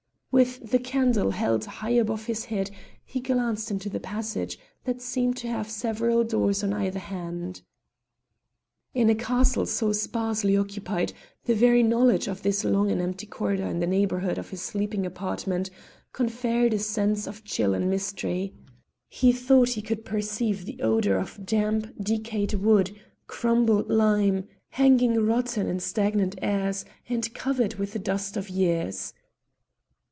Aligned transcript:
With 0.33 0.71
the 0.71 0.79
candle 0.79 1.31
held 1.31 1.65
high 1.65 1.89
above 1.99 2.25
his 2.27 2.45
head 2.45 2.71
he 3.03 3.19
glanced 3.19 3.69
into 3.69 3.89
the 3.89 3.99
passage, 3.99 4.57
that 4.85 5.01
seemed 5.01 5.35
to 5.37 5.49
have 5.49 5.69
several 5.69 6.23
doors 6.23 6.63
on 6.63 6.71
either 6.71 6.99
hand. 6.99 7.63
In 8.93 9.09
a 9.09 9.13
castle 9.13 9.65
so 9.65 9.91
sparsely 9.91 10.55
occupied 10.55 11.11
the 11.43 11.53
very 11.53 11.83
knowledge 11.83 12.29
of 12.29 12.43
this 12.43 12.63
long 12.63 12.89
and 12.89 13.01
empty 13.01 13.25
corridor 13.27 13.65
in 13.65 13.79
the 13.81 13.85
neighbourhood 13.87 14.37
of 14.37 14.51
his 14.51 14.61
sleeping 14.61 15.05
apartment 15.05 15.69
conferred 16.13 16.73
a 16.73 16.79
sense 16.79 17.27
of 17.27 17.43
chill 17.43 17.73
and 17.73 17.89
mystery. 17.89 18.53
He 19.09 19.33
thought 19.33 19.71
he 19.71 19.81
could 19.81 20.05
perceive 20.05 20.63
the 20.63 20.81
odour 20.81 21.17
of 21.17 21.45
damp, 21.45 21.93
decayed 22.01 22.53
wood, 22.53 22.97
crumbled 23.27 23.89
lime, 23.89 24.47
hanging 24.69 25.25
rotten 25.25 25.67
in 25.67 25.81
stagnant 25.81 26.35
airs 26.41 26.85
and 27.09 27.33
covered 27.33 27.73
with 27.75 27.91
the 27.91 27.99
dust 27.99 28.37
of 28.37 28.49
years. 28.49 29.13